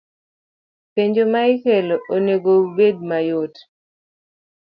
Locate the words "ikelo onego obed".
1.53-2.97